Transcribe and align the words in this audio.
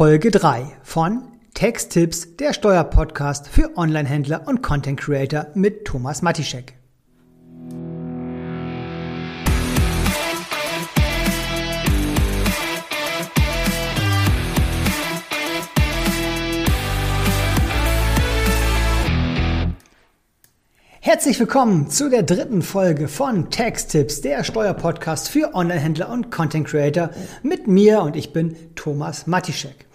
Folge 0.00 0.30
3 0.30 0.78
von 0.82 1.24
Texttipps, 1.52 2.34
der 2.36 2.54
Steuerpodcast 2.54 3.50
für 3.50 3.76
Onlinehändler 3.76 4.48
und 4.48 4.62
Content 4.62 4.98
Creator 4.98 5.48
mit 5.52 5.84
Thomas 5.84 6.22
Matischek. 6.22 6.79
Herzlich 21.12 21.40
willkommen 21.40 21.90
zu 21.90 22.08
der 22.08 22.22
dritten 22.22 22.62
Folge 22.62 23.08
von 23.08 23.50
Texttipps, 23.50 24.20
der 24.20 24.44
Steuerpodcast 24.44 25.28
für 25.28 25.56
Onlinehändler 25.56 26.08
und 26.08 26.30
Content 26.30 26.68
Creator 26.68 27.10
mit 27.42 27.66
mir 27.66 28.02
und 28.02 28.14
ich 28.14 28.32
bin 28.32 28.54
Thomas 28.76 29.26
Matischek. 29.26 29.86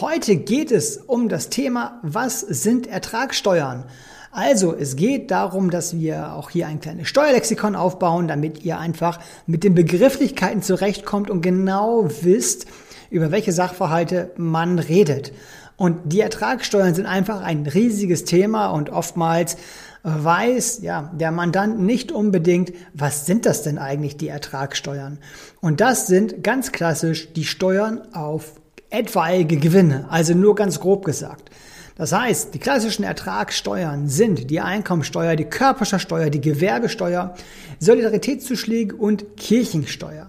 Heute 0.00 0.36
geht 0.36 0.70
es 0.70 0.96
um 0.96 1.28
das 1.28 1.50
Thema, 1.50 1.98
was 2.04 2.38
sind 2.38 2.86
Ertragssteuern? 2.86 3.86
Also, 4.30 4.72
es 4.72 4.94
geht 4.94 5.32
darum, 5.32 5.72
dass 5.72 5.98
wir 5.98 6.34
auch 6.34 6.50
hier 6.50 6.68
ein 6.68 6.80
kleines 6.80 7.08
Steuerlexikon 7.08 7.74
aufbauen, 7.74 8.28
damit 8.28 8.64
ihr 8.64 8.78
einfach 8.78 9.18
mit 9.48 9.64
den 9.64 9.74
Begrifflichkeiten 9.74 10.62
zurechtkommt 10.62 11.30
und 11.30 11.40
genau 11.40 12.08
wisst, 12.22 12.66
über 13.10 13.32
welche 13.32 13.52
Sachverhalte 13.52 14.30
man 14.36 14.78
redet. 14.78 15.32
Und 15.76 16.12
die 16.12 16.20
Ertragssteuern 16.20 16.94
sind 16.94 17.06
einfach 17.06 17.40
ein 17.42 17.66
riesiges 17.66 18.24
Thema 18.24 18.68
und 18.68 18.90
oftmals 18.90 19.56
weiß 20.04 20.80
ja 20.82 21.10
der 21.14 21.32
Mandant 21.32 21.80
nicht 21.80 22.12
unbedingt, 22.12 22.72
was 22.92 23.26
sind 23.26 23.46
das 23.46 23.62
denn 23.62 23.78
eigentlich 23.78 24.16
die 24.16 24.28
Ertragssteuern? 24.28 25.18
Und 25.60 25.80
das 25.80 26.06
sind 26.06 26.44
ganz 26.44 26.72
klassisch 26.72 27.32
die 27.32 27.44
Steuern 27.44 28.02
auf 28.12 28.52
etwaige 28.90 29.56
Gewinne, 29.56 30.06
also 30.10 30.34
nur 30.34 30.54
ganz 30.54 30.78
grob 30.78 31.04
gesagt. 31.04 31.50
Das 31.96 32.12
heißt, 32.12 32.52
die 32.54 32.58
klassischen 32.58 33.04
Ertragssteuern 33.04 34.08
sind 34.08 34.50
die 34.50 34.60
Einkommensteuer, 34.60 35.36
die 35.36 35.44
Körperschaftsteuer, 35.44 36.28
die 36.28 36.40
Gewerbesteuer, 36.40 37.34
Solidaritätszuschläge 37.78 38.96
und 38.96 39.36
Kirchensteuer. 39.36 40.28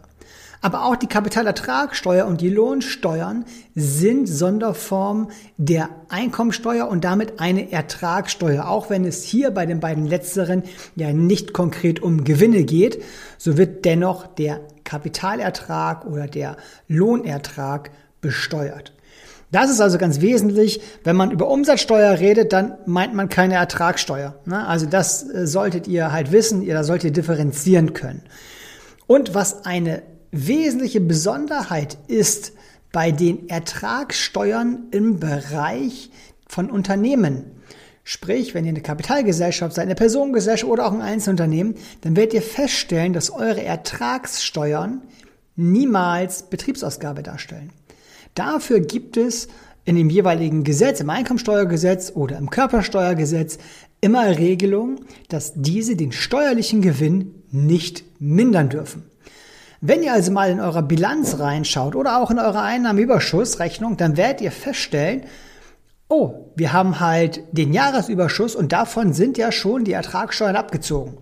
Aber 0.62 0.86
auch 0.86 0.96
die 0.96 1.08
Kapitalertragssteuer 1.08 2.26
und 2.26 2.42
die 2.42 2.50
Lohnsteuern 2.50 3.46
sind 3.76 4.28
Sonderformen 4.28 5.28
der 5.58 5.90
Einkommensteuer 6.10 6.88
und 6.88 7.04
damit 7.04 7.40
eine 7.40 7.72
Ertragssteuer. 7.72 8.68
Auch 8.68 8.90
wenn 8.90 9.06
es 9.06 9.24
hier 9.24 9.52
bei 9.52 9.66
den 9.66 9.80
beiden 9.80 10.06
letzteren 10.06 10.64
ja 10.96 11.14
nicht 11.14 11.54
konkret 11.54 12.02
um 12.02 12.24
Gewinne 12.24 12.64
geht, 12.64 13.04
so 13.38 13.58
wird 13.58 13.86
dennoch 13.86 14.28
der 14.28 14.62
Kapitalertrag 14.84 16.06
oder 16.06 16.28
der 16.28 16.58
Lohnertrag 16.88 17.92
besteuert. 18.22 18.94
Das 19.52 19.70
ist 19.70 19.80
also 19.80 19.98
ganz 19.98 20.22
wesentlich. 20.22 20.82
Wenn 21.04 21.16
man 21.16 21.32
über 21.32 21.50
Umsatzsteuer 21.50 22.20
redet, 22.20 22.52
dann 22.52 22.76
meint 22.86 23.14
man 23.14 23.30
keine 23.30 23.56
Ertragssteuer. 23.56 24.36
Ne? 24.46 24.68
Also 24.68 24.86
das 24.86 25.30
äh, 25.30 25.48
solltet 25.48 25.88
ihr 25.88 26.12
halt 26.12 26.32
wissen, 26.32 26.62
ihr 26.62 26.84
solltet 26.84 27.06
ihr 27.06 27.14
differenzieren 27.14 27.94
können. 27.94 28.24
Und 29.08 29.34
was 29.34 29.66
eine 29.66 30.02
wesentliche 30.36 31.02
Besonderheit 31.02 31.98
ist 32.08 32.54
bei 32.92 33.12
den 33.12 33.50
Ertragssteuern 33.50 34.88
im 34.92 35.20
Bereich 35.20 36.10
von 36.48 36.70
Unternehmen. 36.70 37.52
Sprich, 38.04 38.54
wenn 38.54 38.66
ihr 38.66 38.70
eine 38.70 38.82
Kapitalgesellschaft 38.82 39.76
seid, 39.76 39.86
eine 39.86 39.96
Personengesellschaft 39.96 40.72
oder 40.72 40.86
auch 40.86 40.94
ein 40.94 41.02
Einzelunternehmen, 41.02 41.76
dann 42.02 42.16
werdet 42.16 42.36
ihr 42.36 42.42
feststellen, 42.42 43.14
dass 43.14 43.32
eure 43.32 43.64
Ertragssteuern 43.64 45.02
niemals 45.56 46.44
Betriebsausgabe 46.44 47.24
darstellen. 47.24 47.72
Dafür 48.36 48.80
gibt 48.80 49.18
es 49.18 49.48
in 49.86 49.96
dem 49.96 50.10
jeweiligen 50.10 50.64
Gesetz, 50.64 51.00
im 51.00 51.10
Einkommensteuergesetz 51.10 52.12
oder 52.14 52.38
im 52.38 52.50
Körpersteuergesetz, 52.50 53.58
immer 54.02 54.38
Regelungen, 54.38 55.00
dass 55.30 55.54
diese 55.56 55.96
den 55.96 56.12
steuerlichen 56.12 56.82
Gewinn 56.82 57.36
nicht 57.52 58.04
mindern 58.20 58.70
dürfen. 58.70 59.04
Wenn 59.82 60.04
ihr 60.04 60.14
also 60.14 60.32
mal 60.32 60.50
in 60.50 60.60
eurer 60.60 60.82
Bilanz 60.82 61.40
reinschaut 61.40 61.96
oder 61.96 62.22
auch 62.22 62.32
in 62.32 62.40
eure 62.40 62.62
Einnahmenüberschussrechnung, 62.62 63.98
dann 63.98 64.18
werdet 64.18 64.42
ihr 64.42 64.52
feststellen, 64.52 65.24
oh, 66.08 66.52
wir 66.56 66.74
haben 66.74 67.00
halt 67.00 67.44
den 67.52 67.74
Jahresüberschuss 67.74 68.56
und 68.56 68.72
davon 68.72 69.14
sind 69.14 69.38
ja 69.38 69.52
schon 69.52 69.84
die 69.84 69.94
Ertragssteuern 69.94 70.56
abgezogen. 70.56 71.18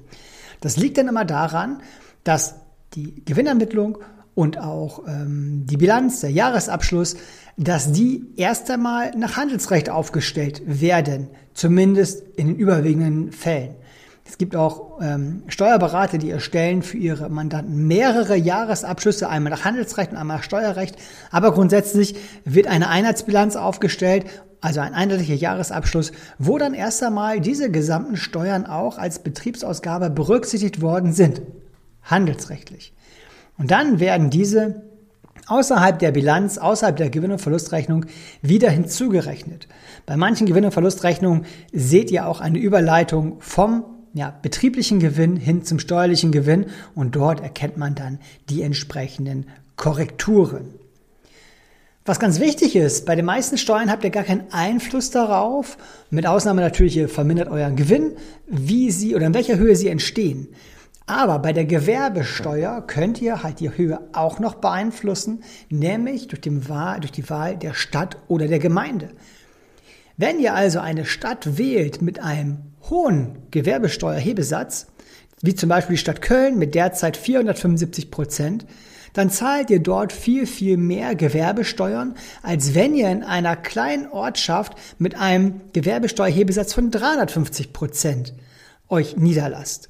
Das 0.62 0.78
liegt 0.78 0.98
dann 0.98 1.08
immer 1.08 1.26
daran, 1.26 1.82
dass 2.24 2.56
die 2.94 3.24
Gewinnermittlung 3.26 3.98
und 4.36 4.58
auch 4.58 5.08
ähm, 5.08 5.66
die 5.70 5.78
Bilanz, 5.78 6.22
der 6.22 6.32
Jahresabschluss, 6.32 7.18
dass 7.58 7.92
die 7.92 8.26
erst 8.36 8.70
einmal 8.72 9.12
nach 9.16 9.38
Handelsrecht 9.38 9.90
aufgestellt 9.90 10.62
werden, 10.66 11.30
zumindest 11.54 12.24
in 12.36 12.48
den 12.48 12.56
überwiegenden 12.56 13.32
Fällen. 13.32 13.76
Es 14.26 14.38
gibt 14.38 14.56
auch 14.56 15.00
ähm, 15.02 15.44
Steuerberater, 15.48 16.18
die 16.18 16.30
erstellen 16.30 16.82
für 16.82 16.98
ihre 16.98 17.30
Mandanten 17.30 17.88
mehrere 17.88 18.36
Jahresabschlüsse, 18.36 19.28
einmal 19.28 19.52
nach 19.52 19.66
Handelsrecht 19.66 20.12
und 20.12 20.18
einmal 20.18 20.38
nach 20.38 20.44
Steuerrecht. 20.44 20.96
Aber 21.30 21.54
grundsätzlich 21.54 22.16
wird 22.46 22.68
eine 22.68 22.90
Einheitsbilanz 22.90 23.56
aufgestellt, 23.56 24.26
also 24.62 24.80
ein 24.80 24.94
einheitlicher 24.94 25.34
Jahresabschluss, 25.34 26.14
wo 26.40 26.58
dann 26.58 26.74
erst 26.74 27.04
einmal 27.04 27.42
diese 27.42 27.70
gesamten 27.70 28.16
Steuern 28.16 28.66
auch 28.66 28.98
als 28.98 29.20
Betriebsausgabe 29.20 30.10
berücksichtigt 30.10 30.82
worden 30.82 31.12
sind, 31.12 31.42
handelsrechtlich. 32.04 32.94
Und 33.58 33.72
dann 33.72 34.00
werden 34.00 34.30
diese 34.30 34.84
außerhalb 35.48 36.00
der 36.00 36.12
Bilanz, 36.12 36.58
außerhalb 36.58 36.96
der 36.96 37.10
Gewinn- 37.10 37.32
und 37.32 37.42
Verlustrechnung 37.42 38.06
wieder 38.42 38.70
hinzugerechnet. 38.70 39.68
Bei 40.06 40.16
manchen 40.16 40.48
Gewinn- 40.48 40.66
und 40.66 40.72
Verlustrechnungen 40.72 41.46
seht 41.74 42.10
ihr 42.10 42.28
auch 42.28 42.40
eine 42.40 42.60
Überleitung 42.60 43.36
vom 43.40 43.84
ja, 44.14 44.38
betrieblichen 44.42 45.00
Gewinn 45.00 45.36
hin 45.36 45.64
zum 45.64 45.80
steuerlichen 45.80 46.32
Gewinn 46.32 46.68
und 46.96 47.16
dort 47.16 47.42
erkennt 47.42 47.78
man 47.78 47.96
dann 47.96 48.20
die 48.50 48.62
entsprechenden 48.62 49.48
Korrekturen. 49.76 50.76
Was 52.06 52.20
ganz 52.20 52.40
wichtig 52.40 52.76
ist, 52.76 53.06
bei 53.06 53.16
den 53.16 53.26
meisten 53.26 53.58
Steuern 53.58 53.90
habt 53.90 54.04
ihr 54.04 54.10
gar 54.10 54.24
keinen 54.24 54.52
Einfluss 54.52 55.10
darauf, 55.10 55.78
mit 56.10 56.28
Ausnahme 56.28 56.62
natürlich, 56.62 56.98
ihr 56.98 57.08
vermindert 57.08 57.50
euren 57.50 57.78
Gewinn, 57.78 58.18
wie 58.46 58.92
sie 58.92 59.16
oder 59.16 59.26
in 59.26 59.34
welcher 59.34 59.58
Höhe 59.58 59.76
sie 59.76 59.88
entstehen. 59.88 60.50
Aber 61.06 61.40
bei 61.40 61.54
der 61.54 61.66
Gewerbesteuer 61.66 62.82
könnt 62.86 63.22
ihr 63.22 63.42
halt 63.42 63.62
die 63.62 63.76
Höhe 63.76 64.00
auch 64.14 64.40
noch 64.40 64.56
beeinflussen, 64.56 65.44
nämlich 65.70 66.28
durch, 66.28 66.42
Wahl, 66.70 67.00
durch 67.00 67.12
die 67.12 67.30
Wahl 67.30 67.58
der 67.58 67.74
Stadt 67.74 68.18
oder 68.28 68.48
der 68.48 68.60
Gemeinde. 68.60 69.10
Wenn 70.18 70.40
ihr 70.40 70.54
also 70.54 70.80
eine 70.80 71.06
Stadt 71.06 71.58
wählt 71.58 72.02
mit 72.02 72.22
einem 72.22 72.73
hohen 72.90 73.38
Gewerbesteuerhebesatz, 73.52 74.88
wie 75.42 75.56
zum 75.56 75.70
Beispiel 75.70 75.96
die 75.96 76.02
Stadt 76.02 76.22
Köln 76.22 76.58
mit 76.58 76.76
derzeit 76.76 77.18
475 77.18 78.12
Prozent, 78.12 78.66
dann 79.14 79.30
zahlt 79.30 79.70
ihr 79.70 79.80
dort 79.80 80.12
viel, 80.12 80.48
viel 80.48 80.78
mehr 80.78 81.16
Gewerbesteuern, 81.16 82.16
als 82.42 82.74
wenn 82.74 82.96
ihr 82.96 83.12
in 83.12 83.24
einer 83.24 83.56
kleinen 83.56 84.08
Ortschaft 84.08 84.74
mit 84.98 85.16
einem 85.16 85.62
Gewerbesteuerhebesatz 85.74 86.74
von 86.74 86.92
350 86.92 87.74
Prozent 87.74 88.34
euch 88.90 89.18
niederlasst. 89.18 89.88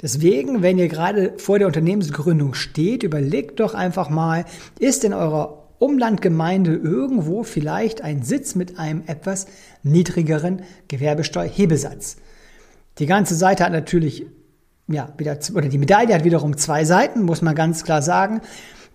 Deswegen, 0.00 0.62
wenn 0.62 0.78
ihr 0.78 0.88
gerade 0.88 1.34
vor 1.36 1.58
der 1.58 1.68
Unternehmensgründung 1.68 2.54
steht, 2.54 3.02
überlegt 3.02 3.60
doch 3.60 3.74
einfach 3.74 4.10
mal, 4.10 4.44
ist 4.80 5.04
in 5.04 5.12
eurer 5.12 5.68
Umlandgemeinde 5.78 6.74
irgendwo 6.74 7.42
vielleicht 7.42 8.02
ein 8.02 8.22
Sitz 8.22 8.54
mit 8.54 8.78
einem 8.78 9.02
etwas 9.06 9.46
niedrigeren 9.82 10.62
Gewerbesteuerhebesatz. 10.88 12.16
Die 12.98 13.06
ganze 13.06 13.34
Seite 13.34 13.64
hat 13.64 13.72
natürlich, 13.72 14.26
ja, 14.88 15.12
wieder, 15.16 15.38
oder 15.54 15.68
die 15.68 15.78
Medaille 15.78 16.14
hat 16.14 16.24
wiederum 16.24 16.56
zwei 16.56 16.84
Seiten, 16.84 17.22
muss 17.22 17.42
man 17.42 17.54
ganz 17.54 17.84
klar 17.84 18.02
sagen. 18.02 18.40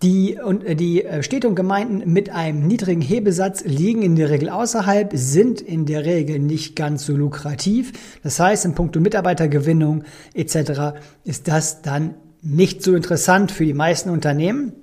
Die, 0.04 0.38
und 0.40 0.64
äh, 0.64 0.76
die 0.76 1.04
äh, 1.04 1.24
Städte 1.24 1.48
und 1.48 1.56
Gemeinden 1.56 2.12
mit 2.12 2.30
einem 2.30 2.68
niedrigen 2.68 3.02
Hebesatz 3.02 3.64
liegen 3.64 4.04
in 4.04 4.16
der 4.16 4.30
Regel 4.30 4.50
außerhalb, 4.50 5.12
sind 5.16 5.60
in 5.60 5.88
der 5.88 6.06
Regel 6.06 6.38
nicht 6.38 6.76
ganz 6.76 7.06
so 7.06 7.16
lukrativ. 7.18 7.94
Das 8.22 8.40
heißt, 8.40 8.66
in 8.66 8.76
puncto 8.76 9.00
Mitarbeitergewinnung 9.00 10.04
etc. 10.36 11.00
ist 11.24 11.48
das 11.48 11.82
dann 11.82 12.14
nicht 12.44 12.84
so 12.84 12.96
interessant 12.96 13.52
für 13.52 13.66
die 13.66 13.74
meisten 13.74 14.12
Unternehmen. 14.12 14.74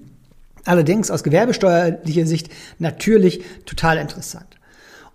Allerdings 0.64 1.12
aus 1.12 1.22
gewerbesteuerlicher 1.22 2.26
Sicht 2.26 2.48
natürlich 2.78 3.44
total 3.66 3.98
interessant. 3.98 4.46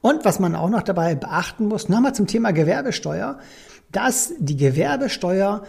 Und 0.02 0.24
was 0.24 0.40
man 0.40 0.56
auch 0.56 0.70
noch 0.70 0.84
dabei 0.84 1.16
beachten 1.16 1.68
muss, 1.68 1.90
nochmal 1.90 2.16
zum 2.16 2.28
Thema 2.28 2.52
Gewerbesteuer, 2.52 3.40
dass 3.92 4.34
die 4.40 4.58
Gewerbesteuer 4.58 5.64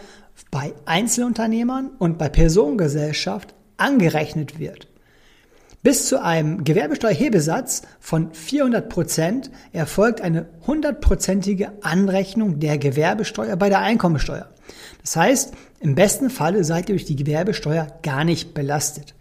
bei 0.49 0.73
Einzelunternehmern 0.85 1.91
und 1.97 2.17
bei 2.17 2.29
Personengesellschaft 2.29 3.53
angerechnet 3.77 4.59
wird. 4.59 4.87
Bis 5.83 6.07
zu 6.07 6.21
einem 6.21 6.63
Gewerbesteuerhebesatz 6.63 7.81
von 7.99 8.33
400 8.33 8.87
Prozent 8.87 9.49
erfolgt 9.73 10.21
eine 10.21 10.45
hundertprozentige 10.67 11.71
Anrechnung 11.81 12.59
der 12.59 12.77
Gewerbesteuer 12.77 13.55
bei 13.55 13.69
der 13.69 13.79
Einkommensteuer. 13.79 14.47
Das 15.01 15.15
heißt, 15.15 15.53
im 15.79 15.95
besten 15.95 16.29
Falle 16.29 16.63
seid 16.63 16.89
ihr 16.89 16.95
durch 16.95 17.05
die 17.05 17.15
Gewerbesteuer 17.15 17.87
gar 18.03 18.23
nicht 18.23 18.53
belastet. 18.53 19.15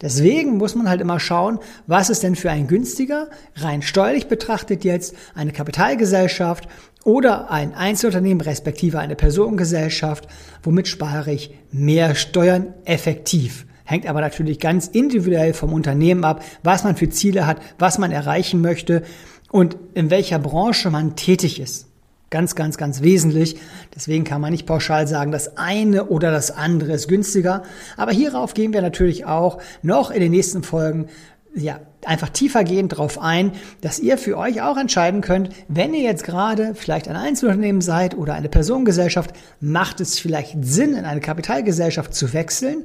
Deswegen 0.00 0.56
muss 0.56 0.74
man 0.76 0.88
halt 0.88 1.00
immer 1.00 1.18
schauen, 1.18 1.58
was 1.86 2.10
ist 2.10 2.22
denn 2.22 2.36
für 2.36 2.50
ein 2.50 2.68
günstiger, 2.68 3.28
rein 3.56 3.82
steuerlich 3.82 4.26
betrachtet 4.26 4.84
jetzt, 4.84 5.14
eine 5.34 5.52
Kapitalgesellschaft 5.52 6.68
oder 7.04 7.50
ein 7.50 7.74
Einzelunternehmen 7.74 8.40
respektive 8.40 8.98
eine 8.98 9.14
Personengesellschaft, 9.14 10.26
womit 10.62 10.88
spare 10.88 11.32
ich 11.32 11.54
mehr 11.70 12.14
Steuern 12.14 12.74
effektiv. 12.84 13.66
Hängt 13.84 14.06
aber 14.06 14.22
natürlich 14.22 14.58
ganz 14.58 14.86
individuell 14.86 15.52
vom 15.52 15.72
Unternehmen 15.72 16.24
ab, 16.24 16.42
was 16.62 16.84
man 16.84 16.96
für 16.96 17.10
Ziele 17.10 17.46
hat, 17.46 17.60
was 17.78 17.98
man 17.98 18.12
erreichen 18.12 18.62
möchte 18.62 19.02
und 19.50 19.76
in 19.92 20.10
welcher 20.10 20.38
Branche 20.38 20.90
man 20.90 21.16
tätig 21.16 21.60
ist. 21.60 21.86
Ganz, 22.30 22.56
ganz, 22.56 22.78
ganz 22.78 23.02
wesentlich. 23.02 23.60
Deswegen 23.94 24.24
kann 24.24 24.40
man 24.40 24.50
nicht 24.50 24.66
pauschal 24.66 25.06
sagen, 25.06 25.30
das 25.30 25.56
eine 25.56 26.06
oder 26.06 26.32
das 26.32 26.50
andere 26.50 26.92
ist 26.92 27.06
günstiger. 27.06 27.62
Aber 27.96 28.10
hierauf 28.10 28.54
gehen 28.54 28.72
wir 28.72 28.82
natürlich 28.82 29.26
auch 29.26 29.58
noch 29.82 30.10
in 30.10 30.20
den 30.20 30.32
nächsten 30.32 30.64
Folgen 30.64 31.06
ja, 31.54 31.80
einfach 32.04 32.28
tiefergehend 32.28 32.92
darauf 32.92 33.18
ein, 33.20 33.52
dass 33.80 33.98
ihr 33.98 34.18
für 34.18 34.36
euch 34.36 34.62
auch 34.62 34.76
entscheiden 34.76 35.20
könnt, 35.20 35.50
wenn 35.68 35.94
ihr 35.94 36.02
jetzt 36.02 36.24
gerade 36.24 36.74
vielleicht 36.74 37.08
ein 37.08 37.16
Einzelunternehmen 37.16 37.80
seid 37.80 38.16
oder 38.16 38.34
eine 38.34 38.48
Personengesellschaft, 38.48 39.30
macht 39.60 40.00
es 40.00 40.18
vielleicht 40.18 40.56
Sinn, 40.62 40.94
in 40.94 41.04
eine 41.04 41.20
Kapitalgesellschaft 41.20 42.14
zu 42.14 42.32
wechseln 42.32 42.84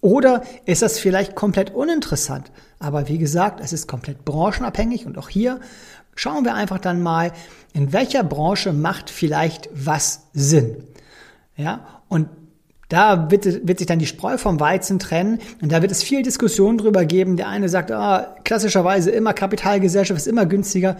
oder 0.00 0.42
ist 0.64 0.82
das 0.82 0.98
vielleicht 0.98 1.34
komplett 1.34 1.74
uninteressant? 1.74 2.50
Aber 2.78 3.08
wie 3.08 3.18
gesagt, 3.18 3.60
es 3.60 3.72
ist 3.72 3.88
komplett 3.88 4.24
branchenabhängig 4.24 5.06
und 5.06 5.18
auch 5.18 5.28
hier 5.28 5.60
Schauen 6.18 6.44
wir 6.44 6.54
einfach 6.54 6.80
dann 6.80 7.00
mal, 7.00 7.30
in 7.74 7.92
welcher 7.92 8.24
Branche 8.24 8.72
macht 8.72 9.08
vielleicht 9.08 9.68
was 9.72 10.22
Sinn. 10.32 10.82
Ja, 11.56 12.02
und 12.08 12.28
da 12.88 13.30
wird, 13.30 13.66
wird, 13.66 13.78
sich 13.78 13.86
dann 13.86 13.98
die 13.98 14.06
Spreu 14.06 14.38
vom 14.38 14.60
Weizen 14.60 14.98
trennen 14.98 15.40
und 15.60 15.72
da 15.72 15.82
wird 15.82 15.92
es 15.92 16.02
viel 16.02 16.22
Diskussion 16.22 16.78
drüber 16.78 17.04
geben. 17.04 17.36
Der 17.36 17.48
eine 17.48 17.68
sagt, 17.68 17.90
ah, 17.92 18.36
klassischerweise 18.44 19.10
immer 19.10 19.34
Kapitalgesellschaft 19.34 20.18
ist 20.18 20.26
immer 20.26 20.46
günstiger. 20.46 20.96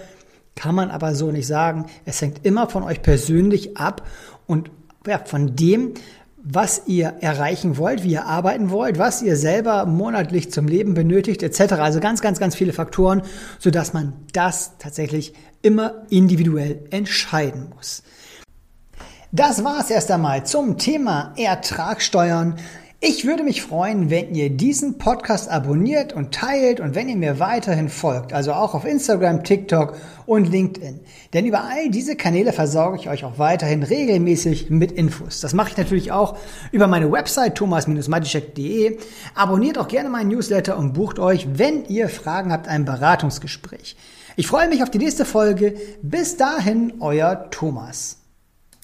Kann 0.55 0.75
man 0.75 0.90
aber 0.90 1.14
so 1.14 1.31
nicht 1.31 1.46
sagen. 1.46 1.87
Es 2.05 2.20
hängt 2.20 2.44
immer 2.44 2.69
von 2.69 2.82
euch 2.82 3.00
persönlich 3.00 3.76
ab 3.76 4.06
und 4.46 4.70
ja, 5.06 5.20
von 5.25 5.56
dem, 5.56 5.94
was 6.37 6.82
ihr 6.87 7.14
erreichen 7.20 7.79
wollt, 7.79 8.05
wie 8.05 8.12
ihr 8.12 8.26
arbeiten 8.26 8.70
wollt, 8.70 8.99
was 8.99 9.23
ihr 9.23 9.37
selber 9.37 9.87
monatlich 9.87 10.50
zum 10.50 10.69
Leben 10.69 10.94
benötigt, 10.94 11.43
etc. 11.43 11.75
Also 11.75 12.00
ganz, 12.00 12.20
ganz, 12.20 12.38
ganz 12.38 12.55
viele 12.55 12.73
Faktoren, 12.73 13.23
sodass 13.58 13.93
man 13.93 14.14
das 14.32 14.79
tatsächlich 14.79 15.35
immer 15.62 16.02
individuell 16.11 16.81
entscheiden 16.90 17.69
muss. 17.75 18.02
Das 19.30 19.62
war 19.62 19.80
es 19.80 19.90
erst 19.90 20.10
einmal 20.10 20.46
zum 20.46 20.78
Thema 20.78 21.34
Ertragsteuern. 21.36 22.56
Ich 23.00 23.26
würde 23.26 23.42
mich 23.42 23.60
freuen, 23.60 24.08
wenn 24.08 24.34
ihr 24.34 24.48
diesen 24.48 24.96
Podcast 24.96 25.50
abonniert 25.50 26.14
und 26.14 26.32
teilt 26.32 26.80
und 26.80 26.94
wenn 26.94 27.10
ihr 27.10 27.16
mir 27.16 27.38
weiterhin 27.38 27.90
folgt, 27.90 28.32
also 28.32 28.54
auch 28.54 28.72
auf 28.72 28.86
Instagram, 28.86 29.44
TikTok 29.44 29.96
und 30.25 30.50
LinkedIn. 30.50 31.00
Denn 31.34 31.44
über 31.44 31.64
all 31.64 31.90
diese 31.90 32.16
Kanäle 32.16 32.54
versorge 32.54 32.96
ich 32.96 33.10
euch 33.10 33.26
auch 33.26 33.38
weiterhin 33.38 33.82
regelmäßig 33.82 34.70
mit 34.70 34.92
Infos. 34.92 35.40
Das 35.40 35.52
mache 35.52 35.72
ich 35.72 35.76
natürlich 35.76 36.10
auch 36.10 36.38
über 36.72 36.86
meine 36.86 37.12
Website 37.12 37.54
thomas-matischek.de. 37.56 38.96
Abonniert 39.34 39.76
auch 39.76 39.88
gerne 39.88 40.08
meinen 40.08 40.30
Newsletter 40.30 40.78
und 40.78 40.94
bucht 40.94 41.19
euch, 41.19 41.46
wenn 41.52 41.84
ihr 41.84 42.08
Fragen 42.08 42.50
habt, 42.50 42.66
ein 42.66 42.86
Beratungsgespräch. 42.86 43.94
Ich 44.36 44.46
freue 44.46 44.70
mich 44.70 44.82
auf 44.82 44.90
die 44.90 44.98
nächste 44.98 45.26
Folge. 45.26 45.75
Bis 46.00 46.38
dahin, 46.38 46.94
euer 47.00 47.50
Thomas. 47.50 48.19